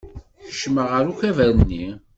Kecmen 0.45 0.85
ɣer 0.91 1.05
ukabar-nni. 1.11 1.85